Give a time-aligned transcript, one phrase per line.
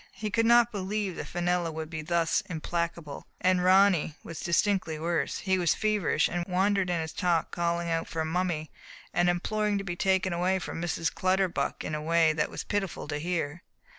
[0.13, 3.27] He could not believe that Fenella would be thus implacable.
[3.39, 8.07] And Ronny was distinctly worse, he was feverish, and wandered in his talk,' calling out
[8.07, 8.69] for ''Mum my'*
[9.13, 11.13] and imploring to be taken away from Mrs.
[11.13, 13.61] Clutterbuck in a way that was pitiful to hear.